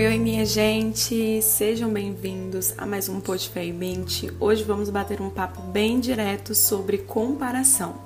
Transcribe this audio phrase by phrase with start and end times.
[0.00, 1.42] Oi, oi, minha gente!
[1.42, 4.32] Sejam bem-vindos a mais um Post Fé e Mente.
[4.40, 7.96] Hoje vamos bater um papo bem direto sobre comparação.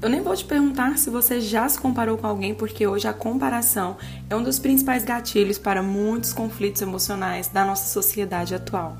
[0.00, 3.12] Eu nem vou te perguntar se você já se comparou com alguém, porque hoje a
[3.12, 3.98] comparação
[4.30, 8.96] é um dos principais gatilhos para muitos conflitos emocionais da nossa sociedade atual.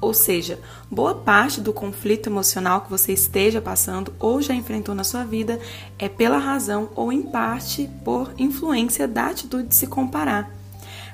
[0.00, 5.02] Ou seja, boa parte do conflito emocional que você esteja passando ou já enfrentou na
[5.02, 5.58] sua vida
[5.98, 10.62] é pela razão ou em parte por influência da atitude de se comparar.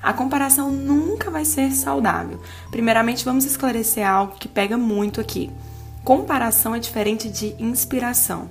[0.02, 2.40] A comparação nunca vai ser saudável.
[2.70, 5.50] Primeiramente, vamos esclarecer algo que pega muito aqui.
[6.02, 8.50] Comparação é diferente de inspiração.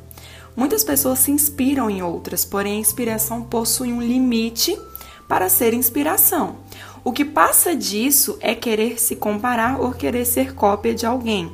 [0.56, 4.80] Muitas pessoas se inspiram em outras, porém a inspiração possui um limite
[5.28, 6.58] para ser inspiração.
[7.04, 11.52] O que passa disso é querer se comparar ou querer ser cópia de alguém.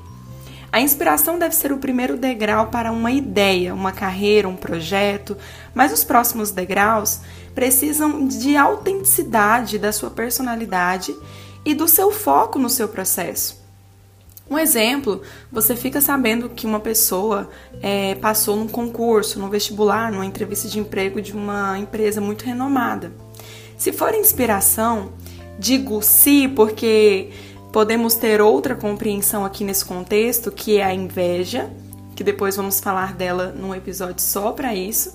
[0.71, 5.37] A inspiração deve ser o primeiro degrau para uma ideia, uma carreira, um projeto,
[5.73, 7.21] mas os próximos degraus
[7.55, 11.15] precisam de autenticidade da sua personalidade
[11.63, 13.63] e do seu foco no seu processo.
[14.47, 17.49] Um exemplo, você fica sabendo que uma pessoa
[17.81, 23.11] é, passou num concurso, num vestibular, numa entrevista de emprego de uma empresa muito renomada.
[23.75, 25.13] Se for inspiração,
[25.57, 27.31] digo sim, porque
[27.75, 31.69] Podemos ter outra compreensão aqui nesse contexto, que é a inveja,
[32.15, 35.13] que depois vamos falar dela num episódio só para isso.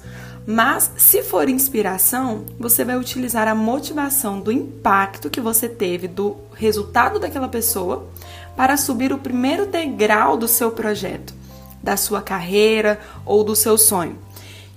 [0.53, 6.39] Mas, se for inspiração, você vai utilizar a motivação do impacto que você teve do
[6.53, 8.09] resultado daquela pessoa
[8.57, 11.33] para subir o primeiro degrau do seu projeto,
[11.81, 14.19] da sua carreira ou do seu sonho,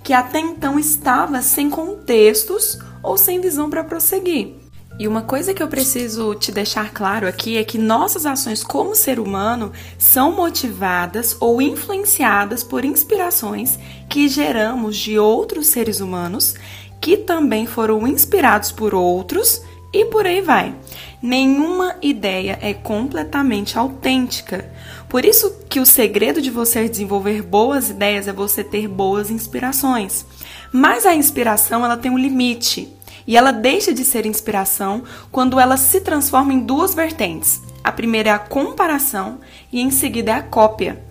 [0.00, 4.63] que até então estava sem contextos ou sem visão para prosseguir.
[4.96, 8.94] E uma coisa que eu preciso te deixar claro aqui é que nossas ações como
[8.94, 13.76] ser humano são motivadas ou influenciadas por inspirações
[14.08, 16.54] que geramos de outros seres humanos
[17.00, 19.60] que também foram inspirados por outros
[19.92, 20.74] e por aí vai.
[21.20, 24.70] Nenhuma ideia é completamente autêntica.
[25.08, 30.24] Por isso que o segredo de você desenvolver boas ideias é você ter boas inspirações.
[30.72, 32.92] Mas a inspiração ela tem um limite.
[33.26, 37.60] E ela deixa de ser inspiração quando ela se transforma em duas vertentes.
[37.82, 39.38] A primeira é a comparação
[39.72, 41.02] e em seguida é a cópia.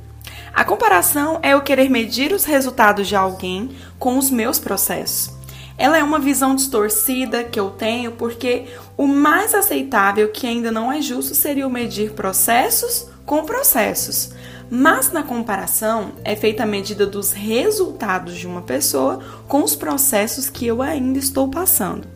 [0.53, 5.31] A comparação é eu querer medir os resultados de alguém com os meus processos.
[5.78, 8.66] Ela é uma visão distorcida que eu tenho porque
[8.96, 14.31] o mais aceitável, que ainda não é justo, seria o medir processos com processos.
[14.75, 20.50] Mas na comparação é feita a medida dos resultados de uma pessoa com os processos
[20.50, 22.07] que eu ainda estou passando.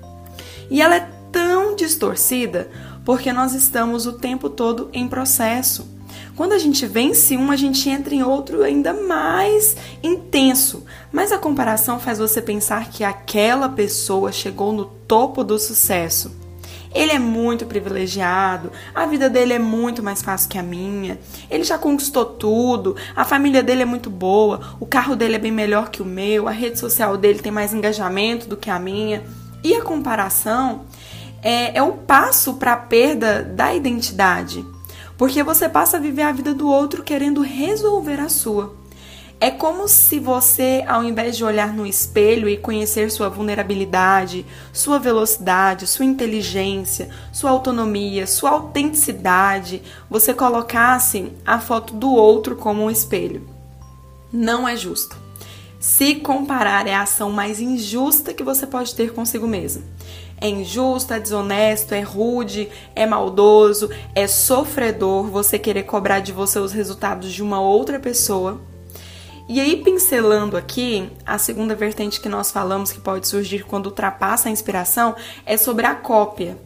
[0.68, 2.68] E ela é tão distorcida
[3.06, 5.88] porque nós estamos o tempo todo em processo.
[6.35, 10.84] Quando a gente vence um, a gente entra em outro ainda mais intenso.
[11.12, 16.47] Mas a comparação faz você pensar que aquela pessoa chegou no topo do sucesso
[16.97, 21.19] ele é muito privilegiado, a vida dele é muito mais fácil que a minha,
[21.50, 25.52] ele já conquistou tudo, a família dele é muito boa, o carro dele é bem
[25.52, 29.24] melhor que o meu, a rede social dele tem mais engajamento do que a minha.
[29.63, 30.86] E a comparação
[31.41, 34.66] é, é o passo para a perda da identidade,
[35.18, 38.75] porque você passa a viver a vida do outro querendo resolver a sua.
[39.40, 44.44] É como se você, ao invés de olhar no espelho e conhecer sua vulnerabilidade,
[44.74, 52.84] sua velocidade, sua inteligência, sua autonomia, sua autenticidade, você colocasse a foto do outro como
[52.84, 53.48] um espelho.
[54.34, 55.16] Não é justo.
[55.80, 59.84] Se comparar é a ação mais injusta que você pode ter consigo mesmo.
[60.42, 66.58] É injusto, é desonesto, é rude, é maldoso, é sofredor você querer cobrar de você
[66.58, 68.59] os resultados de uma outra pessoa
[69.50, 74.50] e aí, pincelando aqui, a segunda vertente que nós falamos que pode surgir quando ultrapassa
[74.50, 75.16] a inspiração
[75.46, 76.58] é sobre a cópia,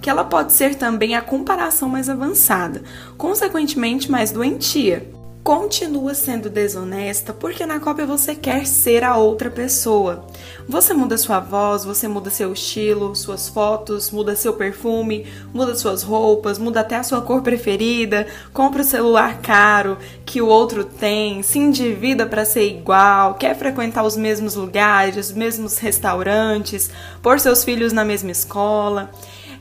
[0.00, 2.82] que ela pode ser também a comparação mais avançada,
[3.16, 10.24] consequentemente mais doentia continua sendo desonesta porque na cópia você quer ser a outra pessoa.
[10.68, 16.04] Você muda sua voz, você muda seu estilo, suas fotos, muda seu perfume, muda suas
[16.04, 21.42] roupas, muda até a sua cor preferida, compra o celular caro que o outro tem,
[21.42, 26.88] se endivida para ser igual, quer frequentar os mesmos lugares, os mesmos restaurantes,
[27.20, 29.10] pôr seus filhos na mesma escola.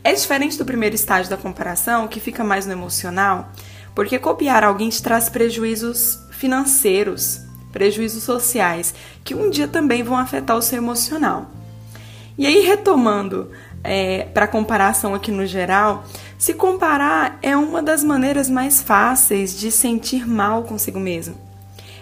[0.03, 3.51] É diferente do primeiro estágio da comparação, que fica mais no emocional
[3.93, 7.41] porque copiar alguém te traz prejuízos financeiros,
[7.71, 8.93] prejuízos sociais,
[9.23, 11.47] que um dia também vão afetar o seu emocional.
[12.38, 13.51] E aí, retomando
[13.83, 16.03] é, para comparação aqui no geral,
[16.38, 21.35] se comparar é uma das maneiras mais fáceis de sentir mal consigo mesmo.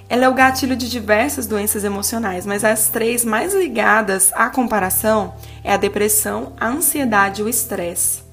[0.08, 5.36] Ela é o gatilho de diversas doenças emocionais, mas as três mais ligadas à comparação
[5.64, 8.29] é a depressão, a ansiedade e o estresse.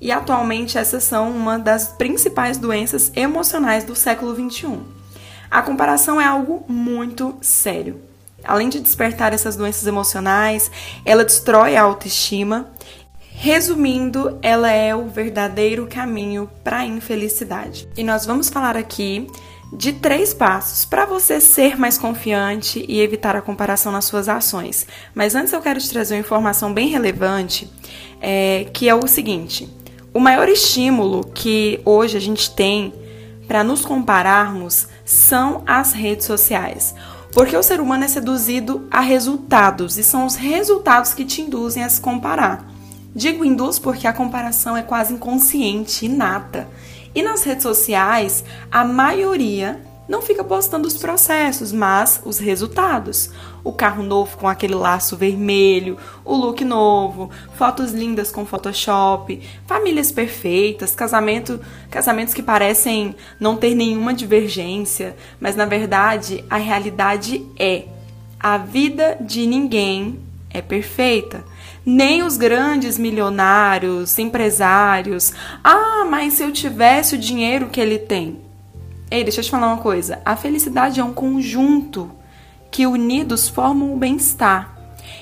[0.00, 4.82] E atualmente essas são uma das principais doenças emocionais do século 21.
[5.50, 8.00] A comparação é algo muito sério.
[8.44, 10.70] Além de despertar essas doenças emocionais,
[11.04, 12.70] ela destrói a autoestima.
[13.38, 17.88] Resumindo, ela é o verdadeiro caminho para a infelicidade.
[17.96, 19.26] E nós vamos falar aqui
[19.72, 24.86] de três passos para você ser mais confiante e evitar a comparação nas suas ações.
[25.14, 27.70] Mas antes eu quero te trazer uma informação bem relevante,
[28.20, 29.68] é, que é o seguinte:
[30.16, 32.90] o maior estímulo que hoje a gente tem
[33.46, 36.94] para nos compararmos são as redes sociais.
[37.34, 41.84] Porque o ser humano é seduzido a resultados e são os resultados que te induzem
[41.84, 42.66] a se comparar.
[43.14, 46.66] Digo induz porque a comparação é quase inconsciente, inata.
[47.14, 48.42] E nas redes sociais,
[48.72, 49.78] a maioria
[50.08, 53.30] não fica postando os processos, mas os resultados.
[53.64, 60.12] O carro novo com aquele laço vermelho, o look novo, fotos lindas com Photoshop, famílias
[60.12, 61.60] perfeitas, casamento,
[61.90, 67.86] casamentos que parecem não ter nenhuma divergência, mas na verdade a realidade é
[68.38, 70.20] a vida de ninguém
[70.50, 71.44] é perfeita.
[71.84, 75.32] Nem os grandes milionários, empresários.
[75.62, 78.45] Ah, mas se eu tivesse o dinheiro que ele tem.
[79.08, 80.20] Ei, deixa eu te falar uma coisa.
[80.24, 82.10] A felicidade é um conjunto
[82.70, 84.76] que unidos formam o bem-estar.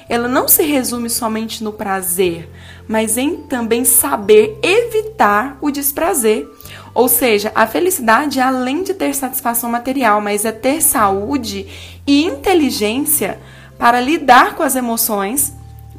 [0.09, 2.49] Ela não se resume somente no prazer,
[2.89, 6.49] mas em também saber evitar o desprazer.
[6.95, 11.67] Ou seja, a felicidade é além de ter satisfação material, mas é ter saúde
[12.07, 13.39] e inteligência
[13.79, 15.53] para lidar com as emoções,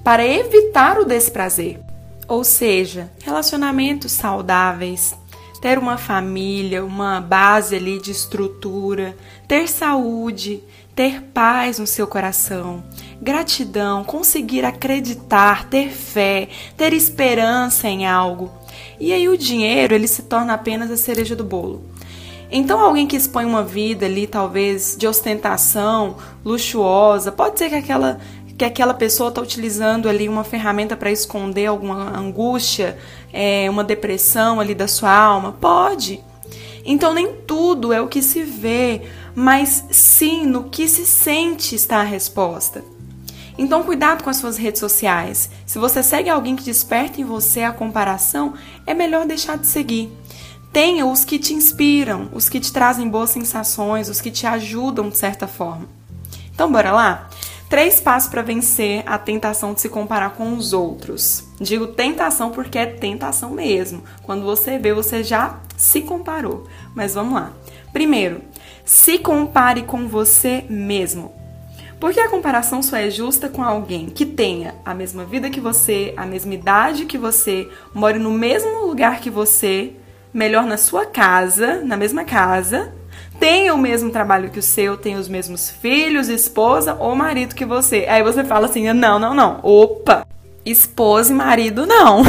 [0.04, 1.80] para evitar o desprazer.
[2.28, 5.16] Ou seja, relacionamentos saudáveis,
[5.66, 9.18] ter uma família, uma base ali de estrutura,
[9.48, 10.62] ter saúde,
[10.96, 12.84] ter paz no seu coração,
[13.20, 18.52] gratidão, conseguir acreditar, ter fé, ter esperança em algo.
[19.00, 21.82] E aí o dinheiro, ele se torna apenas a cereja do bolo.
[22.52, 28.20] Então, alguém que expõe uma vida ali, talvez de ostentação, luxuosa, pode ser que aquela
[28.58, 32.98] que aquela pessoa está utilizando ali uma ferramenta para esconder alguma angústia,
[33.34, 35.52] é, uma depressão ali da sua alma?
[35.52, 36.22] Pode.
[36.86, 39.02] Então, nem tudo é o que se vê,
[39.34, 42.84] mas sim no que se sente está a resposta.
[43.58, 45.50] Então, cuidado com as suas redes sociais.
[45.66, 48.54] Se você segue alguém que desperta em você a comparação,
[48.86, 50.12] é melhor deixar de seguir.
[50.72, 55.10] Tenha os que te inspiram, os que te trazem boas sensações, os que te ajudam
[55.10, 55.88] de certa forma.
[56.54, 57.30] Então, bora lá?
[57.70, 61.46] Três passos para vencer a tentação de se comparar com os outros.
[61.60, 64.04] Digo tentação porque é tentação mesmo.
[64.22, 66.68] Quando você vê, você já se comparou.
[66.94, 67.54] Mas vamos lá.
[67.92, 68.42] Primeiro,
[68.84, 71.34] se compare com você mesmo.
[72.00, 76.14] Porque a comparação só é justa com alguém que tenha a mesma vida que você,
[76.16, 79.94] a mesma idade que você, more no mesmo lugar que você,
[80.32, 82.94] melhor na sua casa, na mesma casa,
[83.40, 87.66] tenha o mesmo trabalho que o seu, tenha os mesmos filhos, esposa ou marido que
[87.66, 88.06] você.
[88.08, 89.60] Aí você fala assim: não, não, não.
[89.64, 90.26] Opa!
[90.66, 92.24] Esposa e marido não.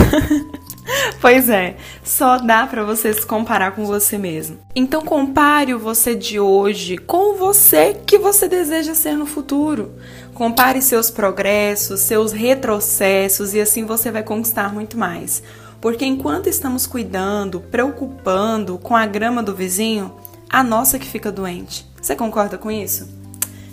[1.23, 4.59] pois é, só dá para você se comparar com você mesmo.
[4.75, 9.93] Então compare o você de hoje com você que você deseja ser no futuro.
[10.35, 15.43] Compare seus progressos, seus retrocessos e assim você vai conquistar muito mais.
[15.81, 20.13] Porque enquanto estamos cuidando, preocupando com a grama do vizinho,
[20.49, 21.87] a nossa que fica doente.
[22.01, 23.09] Você concorda com isso?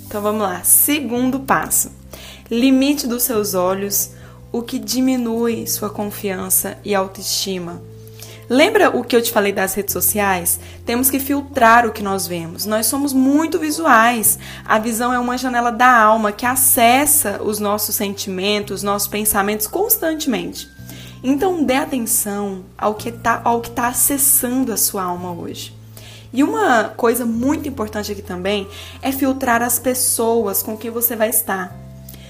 [0.05, 0.63] Então vamos lá.
[0.63, 1.91] Segundo passo:
[2.49, 4.11] limite dos seus olhos
[4.51, 7.81] o que diminui sua confiança e autoestima.
[8.49, 10.59] Lembra o que eu te falei das redes sociais?
[10.85, 12.65] Temos que filtrar o que nós vemos.
[12.65, 14.37] Nós somos muito visuais.
[14.65, 20.69] A visão é uma janela da alma que acessa os nossos sentimentos, nossos pensamentos constantemente.
[21.23, 23.41] Então dê atenção ao que está
[23.73, 25.73] tá acessando a sua alma hoje.
[26.33, 28.67] E uma coisa muito importante aqui também
[29.03, 31.71] é filtrar as pessoas com quem você vai estar.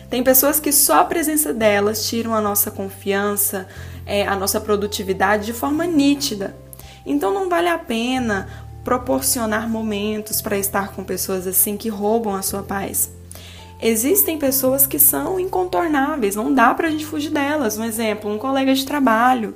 [0.09, 3.65] Tem pessoas que só a presença delas tiram a nossa confiança,
[4.05, 6.53] é, a nossa produtividade de forma nítida.
[7.05, 8.47] Então não vale a pena
[8.83, 13.09] proporcionar momentos para estar com pessoas assim que roubam a sua paz.
[13.81, 17.77] Existem pessoas que são incontornáveis, não dá para a gente fugir delas.
[17.77, 19.55] Um exemplo, um colega de trabalho,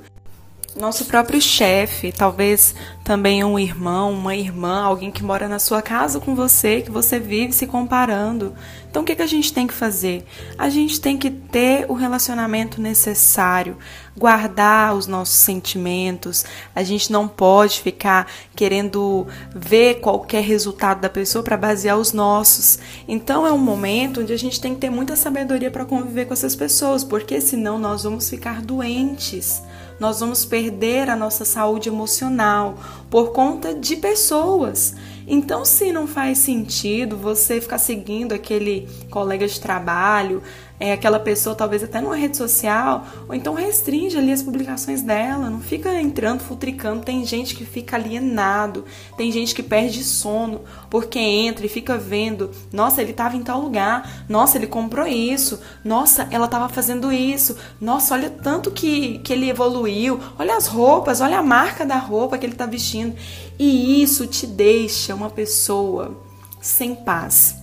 [0.76, 6.20] nosso próprio chefe, talvez também um irmão, uma irmã, alguém que mora na sua casa
[6.20, 8.54] com você, que você vive se comparando.
[8.88, 10.24] Então, o que, que a gente tem que fazer?
[10.56, 13.76] A gente tem que ter o relacionamento necessário,
[14.16, 16.44] guardar os nossos sentimentos.
[16.74, 22.78] A gente não pode ficar querendo ver qualquer resultado da pessoa para basear os nossos.
[23.06, 26.34] Então, é um momento onde a gente tem que ter muita sabedoria para conviver com
[26.34, 29.62] essas pessoas, porque senão nós vamos ficar doentes
[29.98, 32.76] nós vamos perder a nossa saúde emocional
[33.10, 34.94] por conta de pessoas.
[35.30, 40.42] Então, se não faz sentido você ficar seguindo aquele colega de trabalho,
[40.80, 45.50] é, aquela pessoa talvez até numa rede social, ou então restringe ali as publicações dela,
[45.50, 47.04] não fica entrando, futricando.
[47.04, 48.84] Tem gente que fica alienado,
[49.16, 53.60] tem gente que perde sono porque entra e fica vendo, nossa, ele estava em tal
[53.60, 59.32] lugar, nossa, ele comprou isso, nossa, ela estava fazendo isso, nossa, olha tanto que, que
[59.32, 63.14] ele evoluiu, olha as roupas, olha a marca da roupa que ele está vestindo.
[63.58, 66.16] E isso te deixa uma pessoa
[66.60, 67.58] sem paz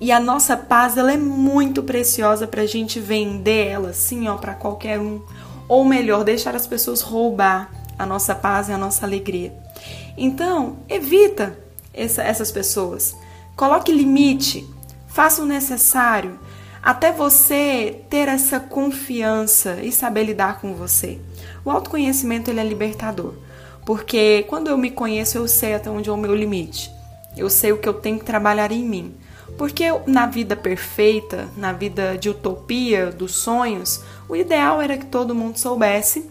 [0.00, 4.36] e a nossa paz, ela é muito preciosa para a gente vender ela assim, ó,
[4.36, 5.20] para qualquer um.
[5.68, 9.52] Ou melhor, deixar as pessoas roubar a nossa paz e a nossa alegria.
[10.16, 11.58] Então, evita
[11.92, 13.14] essa, essas pessoas.
[13.54, 14.66] Coloque limite.
[15.06, 16.38] Faça o necessário
[16.82, 21.20] até você ter essa confiança e saber lidar com você.
[21.62, 23.34] O autoconhecimento ele é libertador,
[23.84, 26.90] porque quando eu me conheço, eu sei até onde é o meu limite.
[27.36, 29.14] Eu sei o que eu tenho que trabalhar em mim.
[29.56, 35.34] Porque na vida perfeita, na vida de utopia, dos sonhos, o ideal era que todo
[35.34, 36.30] mundo soubesse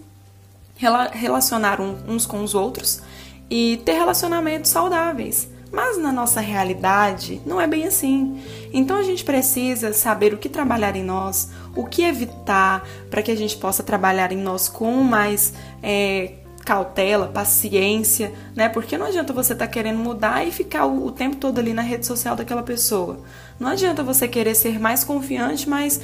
[1.11, 3.01] relacionar uns com os outros
[3.49, 5.49] e ter relacionamentos saudáveis.
[5.71, 8.41] Mas na nossa realidade não é bem assim.
[8.73, 13.29] Então a gente precisa saber o que trabalhar em nós, o que evitar para que
[13.29, 15.53] a gente possa trabalhar em nós com mais
[15.83, 16.33] é,
[16.69, 18.69] cautela, paciência, né?
[18.69, 21.73] Porque não adianta você estar tá querendo mudar e ficar o, o, tempo todo ali
[21.73, 23.21] na rede social daquela pessoa.
[23.59, 25.99] Não adianta você querer ser mais confiante, mas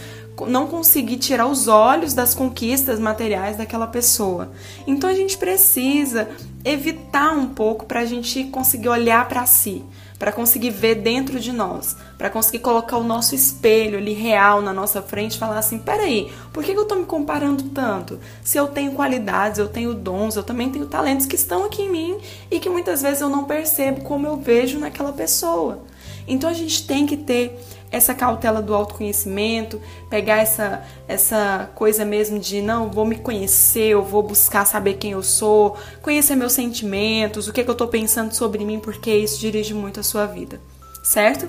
[0.48, 4.54] não conseguir tirar os olhos das conquistas materiais daquela pessoa.
[4.88, 6.30] Então a gente precisa
[6.64, 9.84] evitar um pouco para a gente conseguir olhar para si
[10.18, 14.74] para conseguir ver dentro de nós, para conseguir colocar o nosso espelho ali real na
[14.74, 18.20] nossa frente e falar assim: peraí, por que eu estou me comparando tanto?
[18.44, 21.92] Se eu tenho qualidades, eu tenho dons, eu também tenho talentos que estão aqui em
[21.92, 22.18] mim
[22.50, 25.84] e que muitas vezes eu não percebo como eu vejo naquela pessoa.
[26.28, 27.60] Então a gente tem que ter
[27.92, 34.04] essa cautela do autoconhecimento, pegar essa, essa coisa mesmo de não, vou me conhecer, eu
[34.04, 37.88] vou buscar saber quem eu sou, conhecer meus sentimentos, o que, é que eu estou
[37.88, 40.60] pensando sobre mim, porque isso dirige muito a sua vida,
[41.04, 41.48] certo?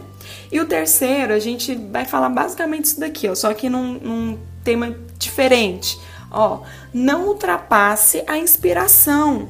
[0.51, 4.39] E o terceiro, a gente vai falar basicamente isso daqui, ó, só que num, num
[4.63, 5.99] tema diferente.
[6.31, 6.63] Ó,
[6.93, 9.49] não ultrapasse a inspiração.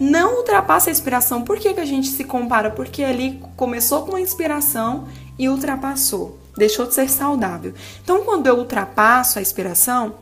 [0.00, 1.42] Não ultrapasse a inspiração.
[1.42, 2.70] Por que, que a gente se compara?
[2.70, 5.06] Porque ali começou com a inspiração
[5.42, 6.38] e ultrapassou.
[6.56, 7.74] Deixou de ser saudável.
[8.04, 10.14] Então, quando eu ultrapasso a inspiração,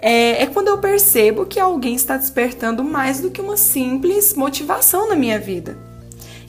[0.00, 5.08] é, é quando eu percebo que alguém está despertando mais do que uma simples motivação
[5.08, 5.78] na minha vida.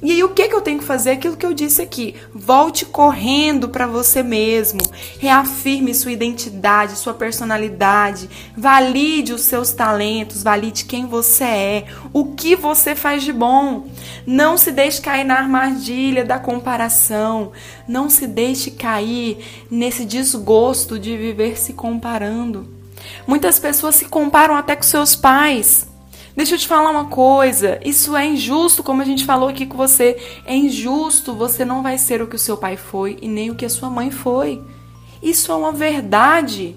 [0.06, 1.10] E aí o que, que eu tenho que fazer?
[1.10, 2.14] Aquilo que eu disse aqui.
[2.32, 4.82] Volte correndo para você mesmo.
[5.18, 8.30] Reafirme sua identidade, sua personalidade.
[8.56, 13.88] Valide os seus talentos, valide quem você é, o que você faz de bom.
[14.28, 17.52] Não se deixe cair na armadilha da comparação.
[17.88, 22.70] Não se deixe cair nesse desgosto de viver se comparando.
[23.26, 25.95] Muitas pessoas se comparam até com seus pais.
[26.36, 29.78] Deixa eu te falar uma coisa, isso é injusto, como a gente falou aqui com
[29.78, 30.18] você.
[30.46, 33.56] É injusto, você não vai ser o que o seu pai foi e nem o
[33.56, 34.62] que a sua mãe foi.
[35.24, 36.76] Isso é uma verdade.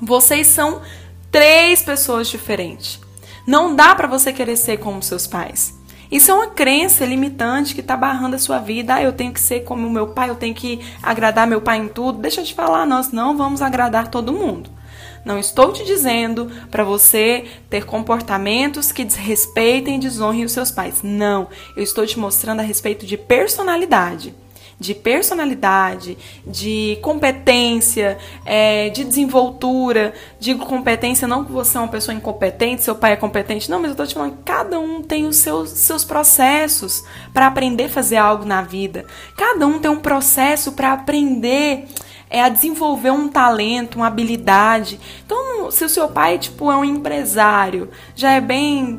[0.00, 0.82] Vocês são
[1.30, 3.00] três pessoas diferentes.
[3.46, 5.78] Não dá para você querer ser como seus pais.
[6.10, 8.94] Isso é uma crença limitante que está barrando a sua vida.
[8.94, 11.88] Ah, eu tenho que ser como meu pai, eu tenho que agradar meu pai em
[11.88, 12.18] tudo.
[12.18, 14.68] Deixa eu te falar, nós não vamos agradar todo mundo.
[15.24, 21.02] Não estou te dizendo para você ter comportamentos que desrespeitem e desonrem os seus pais.
[21.02, 21.48] Não.
[21.76, 24.34] Eu estou te mostrando a respeito de personalidade
[24.78, 30.12] de personalidade, de competência, é, de desenvoltura.
[30.38, 33.88] Digo competência não que você é uma pessoa incompetente, seu pai é competente, não, mas
[33.88, 37.88] eu estou te falando que cada um tem os seus, seus processos para aprender a
[37.88, 39.06] fazer algo na vida.
[39.36, 41.86] Cada um tem um processo para aprender
[42.34, 44.98] é a desenvolver um talento, uma habilidade.
[45.24, 48.96] Então, se o seu pai tipo é um empresário, já é bem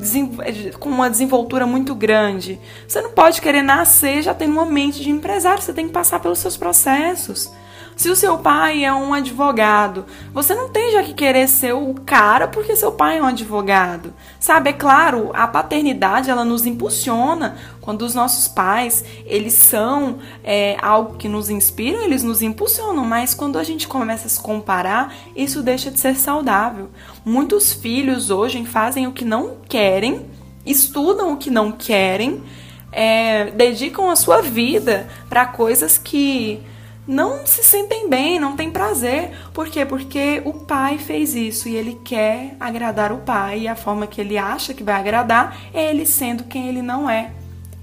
[0.80, 5.10] com uma desenvoltura muito grande, você não pode querer nascer já tendo uma mente de
[5.10, 7.52] empresário, você tem que passar pelos seus processos.
[7.96, 11.94] Se o seu pai é um advogado, você não tem já que querer ser o
[12.06, 14.14] cara porque seu pai é um advogado.
[14.38, 17.58] Sabe, é claro, a paternidade ela nos impulsiona.
[17.80, 23.06] Quando os nossos pais, eles são é, algo que nos inspira, eles nos impulsionam.
[23.06, 26.90] Mas quando a gente começa a se comparar, isso deixa de ser saudável.
[27.24, 30.26] Muitos filhos hoje fazem o que não querem,
[30.66, 32.44] estudam o que não querem,
[32.92, 36.62] é, dedicam a sua vida para coisas que
[37.08, 39.32] não se sentem bem, não têm prazer.
[39.54, 39.86] Por quê?
[39.86, 44.20] Porque o pai fez isso e ele quer agradar o pai e a forma que
[44.20, 47.32] ele acha que vai agradar é ele sendo quem ele não é.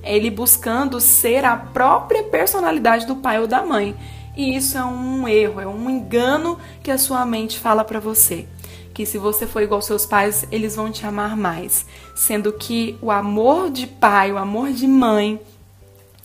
[0.03, 3.95] É ele buscando ser a própria personalidade do pai ou da mãe.
[4.37, 8.47] E isso é um erro, é um engano que a sua mente fala para você.
[8.93, 11.87] Que se você for igual aos seus pais, eles vão te amar mais.
[12.17, 15.41] Sendo que o amor de pai, o amor de mãe,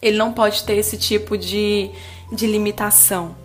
[0.02, 1.92] ele não pode ter esse tipo de,
[2.32, 3.36] de limitação.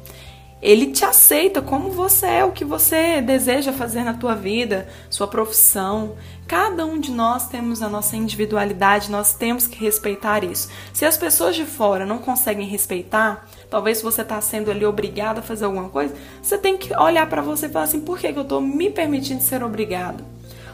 [0.62, 5.26] Ele te aceita como você é, o que você deseja fazer na tua vida, sua
[5.26, 6.14] profissão.
[6.46, 10.68] Cada um de nós temos a nossa individualidade, nós temos que respeitar isso.
[10.92, 15.42] Se as pessoas de fora não conseguem respeitar, talvez você está sendo ali obrigado a
[15.42, 18.38] fazer alguma coisa, você tem que olhar para você e falar assim: por que, que
[18.38, 20.24] eu estou me permitindo ser obrigado?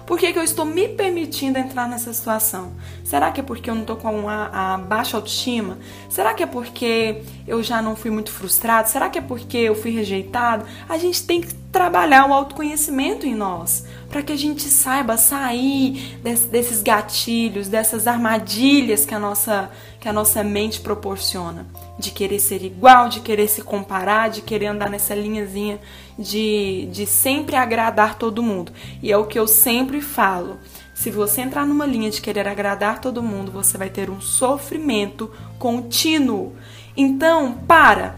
[0.08, 2.72] Por que, que eu estou me permitindo entrar nessa situação?
[3.04, 5.76] Será que é porque eu não estou com uma, a baixa autoestima?
[6.08, 8.88] Será que é porque eu já não fui muito frustrado?
[8.88, 10.64] Será que é porque eu fui rejeitado?
[10.88, 16.18] A gente tem que trabalhar o autoconhecimento em nós, para que a gente saiba sair
[16.22, 21.66] desses gatilhos, dessas armadilhas que a nossa que a nossa mente proporciona,
[21.98, 25.80] de querer ser igual, de querer se comparar, de querer andar nessa linhazinha
[26.18, 28.72] de, de sempre agradar todo mundo.
[29.02, 30.58] E é o que eu sempre falo.
[30.94, 35.30] Se você entrar numa linha de querer agradar todo mundo, você vai ter um sofrimento
[35.58, 36.54] contínuo.
[36.96, 38.16] Então, para.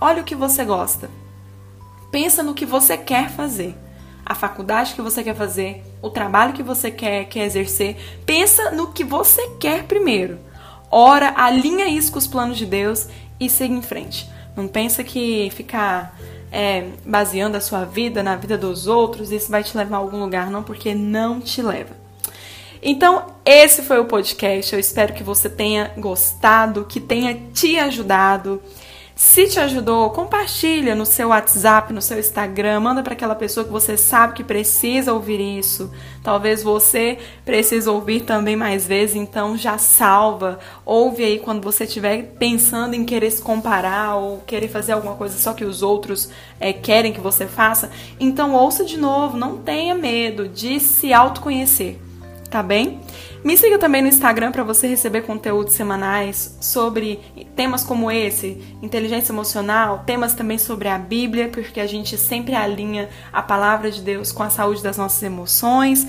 [0.00, 1.08] Olha o que você gosta.
[2.10, 3.76] Pensa no que você quer fazer.
[4.24, 7.96] A faculdade que você quer fazer, o trabalho que você quer, quer exercer.
[8.26, 10.38] Pensa no que você quer primeiro.
[10.90, 14.28] Ora, alinha isso com os planos de Deus e siga em frente.
[14.56, 16.18] Não pensa que ficar
[16.50, 20.18] é, baseando a sua vida na vida dos outros, isso vai te levar a algum
[20.18, 21.96] lugar, não, porque não te leva.
[22.82, 24.72] Então, esse foi o podcast.
[24.72, 28.62] Eu espero que você tenha gostado, que tenha te ajudado.
[29.18, 33.72] Se te ajudou, compartilha no seu WhatsApp, no seu Instagram, manda para aquela pessoa que
[33.72, 35.90] você sabe que precisa ouvir isso.
[36.22, 40.60] Talvez você precise ouvir também mais vezes, então já salva.
[40.86, 45.36] Ouve aí quando você estiver pensando em querer se comparar ou querer fazer alguma coisa
[45.36, 47.90] só que os outros é, querem que você faça.
[48.20, 51.98] Então ouça de novo, não tenha medo de se autoconhecer
[52.48, 53.00] tá bem?
[53.44, 57.20] Me siga também no Instagram para você receber conteúdos semanais sobre
[57.54, 63.08] temas como esse, inteligência emocional, temas também sobre a Bíblia, porque a gente sempre alinha
[63.32, 66.06] a palavra de Deus com a saúde das nossas emoções.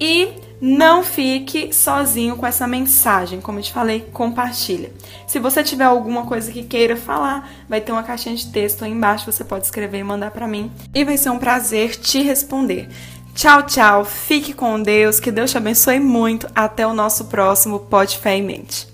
[0.00, 0.28] E
[0.60, 4.92] não fique sozinho com essa mensagem, como eu te falei, compartilha.
[5.26, 8.90] Se você tiver alguma coisa que queira falar, vai ter uma caixinha de texto aí
[8.90, 12.88] embaixo, você pode escrever e mandar para mim, e vai ser um prazer te responder.
[13.38, 14.04] Tchau, tchau.
[14.04, 15.20] Fique com Deus.
[15.20, 16.48] Que Deus te abençoe muito.
[16.56, 18.88] Até o nosso próximo Pode Fé em Mente.